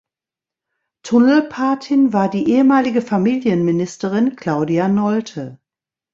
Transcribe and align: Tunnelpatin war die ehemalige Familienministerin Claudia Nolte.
Tunnelpatin 1.03 2.11
war 2.11 2.27
die 2.27 2.47
ehemalige 2.49 3.03
Familienministerin 3.03 4.35
Claudia 4.35 4.87
Nolte. 4.87 5.59